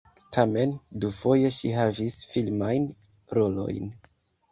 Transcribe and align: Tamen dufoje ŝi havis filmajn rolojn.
Tamen 0.35 0.71
dufoje 1.03 1.51
ŝi 1.57 1.71
havis 1.75 2.17
filmajn 2.31 2.89
rolojn. 3.39 3.93